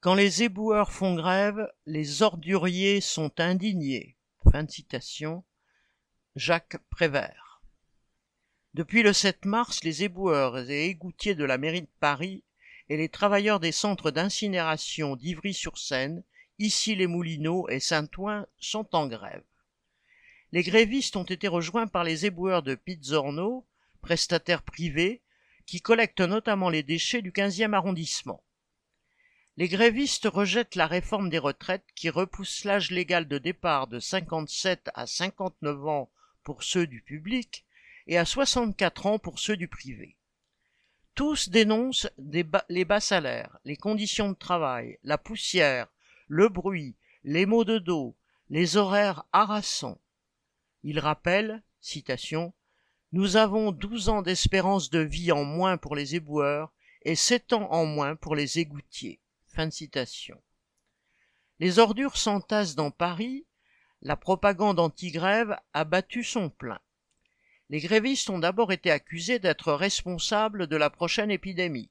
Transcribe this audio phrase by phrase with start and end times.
[0.00, 4.16] Quand les éboueurs font grève, les orduriers sont indignés.
[4.50, 5.44] Fin de citation.
[6.34, 7.62] Jacques Prévert.
[8.74, 12.42] Depuis le 7 mars, les éboueurs et égoutiers de la mairie de Paris
[12.88, 16.24] et les travailleurs des centres d'incinération d'Ivry-sur-Seine,
[16.58, 19.44] ici les Moulineaux et Saint-Ouen sont en grève.
[20.50, 23.66] Les grévistes ont été rejoints par les éboueurs de Pizzorno,
[24.00, 25.21] prestataires privés,
[25.72, 28.44] qui collectent notamment les déchets du 15e arrondissement.
[29.56, 34.90] Les grévistes rejettent la réforme des retraites qui repousse l'âge légal de départ de 57
[34.92, 36.10] à 59 ans
[36.42, 37.64] pour ceux du public
[38.06, 40.18] et à 64 ans pour ceux du privé.
[41.14, 45.88] Tous dénoncent les bas salaires, les conditions de travail, la poussière,
[46.28, 48.14] le bruit, les maux de dos,
[48.50, 50.02] les horaires harassants.
[50.82, 52.52] Ils rappellent, citation,
[53.12, 57.70] Nous avons douze ans d'espérance de vie en moins pour les éboueurs et sept ans
[57.70, 59.20] en moins pour les égoutiers.
[59.48, 60.40] Fin de citation.
[61.60, 63.44] Les ordures s'entassent dans Paris,
[64.00, 66.80] la propagande anti-grève a battu son plein.
[67.68, 71.90] Les grévistes ont d'abord été accusés d'être responsables de la prochaine épidémie.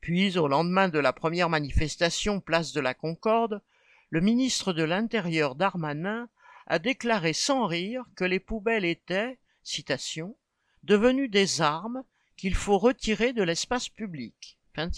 [0.00, 3.62] Puis, au lendemain de la première manifestation place de la Concorde,
[4.10, 6.28] le ministre de l'Intérieur Darmanin
[6.66, 10.36] a déclaré sans rire que les poubelles étaient, citation,
[10.82, 12.04] devenues des armes
[12.36, 14.58] qu'il faut retirer de l'espace public.
[14.74, 14.90] Fin.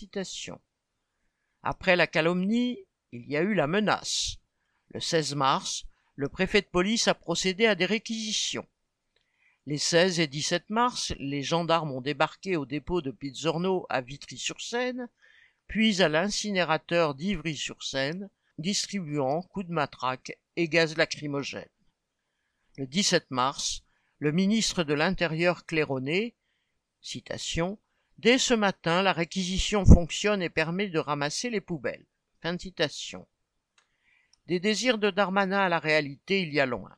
[1.63, 2.79] Après la calomnie,
[3.13, 4.39] il y a eu la menace.
[4.89, 5.85] Le 16 mars,
[6.17, 8.67] le préfet de police a procédé à des réquisitions.
[9.67, 15.09] Les 16 et 17 mars, les gendarmes ont débarqué au dépôt de Pizzorno à Vitry-sur-Seine,
[15.67, 21.69] puis à l'incinérateur d'Ivry-sur-Seine, distribuant coups de matraque et gaz lacrymogène.
[22.79, 23.83] Le 17 mars,
[24.19, 26.35] le ministre de l'Intérieur claironné,
[27.01, 27.79] citation,
[28.19, 32.05] Dès ce matin, la réquisition fonctionne et permet de ramasser les poubelles.
[32.43, 33.29] Fin de citation.
[34.47, 36.97] Des désirs de Darmanin à la réalité, il y a loin.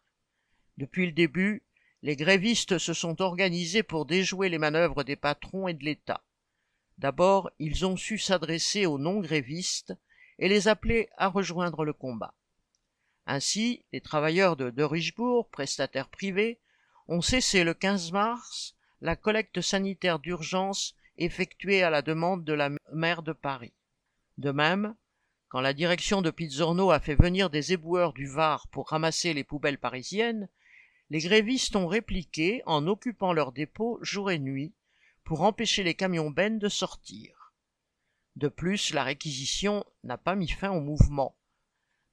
[0.78, 1.62] Depuis le début,
[2.02, 6.24] les grévistes se sont organisés pour déjouer les manœuvres des patrons et de l'État.
[6.96, 9.94] D'abord, ils ont su s'adresser aux non-grévistes
[10.38, 12.32] et les appeler à rejoindre le combat.
[13.26, 16.60] Ainsi, les travailleurs de de Richebourg, prestataires privés,
[17.10, 22.70] ont cessé le 15 mars la collecte sanitaire d'urgence effectuée à la demande de la
[22.92, 23.74] maire de Paris.
[24.38, 24.94] De même,
[25.48, 29.42] quand la direction de Pizzorno a fait venir des éboueurs du Var pour ramasser les
[29.42, 30.48] poubelles parisiennes,
[31.10, 34.72] les grévistes ont répliqué en occupant leurs dépôts jour et nuit
[35.24, 37.52] pour empêcher les camions bennes de sortir.
[38.36, 41.36] De plus, la réquisition n'a pas mis fin au mouvement.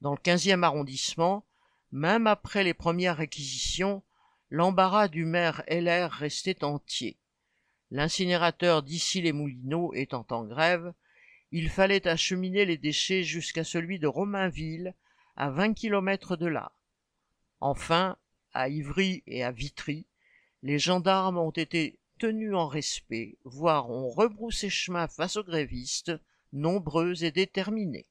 [0.01, 1.45] Dans le quinzième arrondissement,
[1.91, 4.01] même après les premières réquisitions,
[4.49, 7.17] l'embarras du maire Heller restait entier.
[7.91, 10.93] L'incinérateur d'ici les Moulineaux étant en grève,
[11.51, 14.93] il fallait acheminer les déchets jusqu'à celui de Romainville,
[15.35, 16.73] à vingt kilomètres de là.
[17.59, 18.17] Enfin,
[18.53, 20.05] à Ivry et à Vitry,
[20.63, 26.11] les gendarmes ont été tenus en respect, voire ont rebroussé chemin face aux grévistes,
[26.51, 28.07] nombreux et déterminés.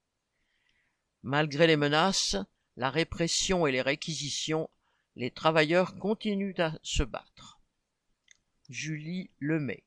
[1.22, 2.36] Malgré les menaces,
[2.76, 4.70] la répression et les réquisitions,
[5.16, 7.58] les travailleurs continuent à se battre.
[8.68, 9.82] Julie Lemay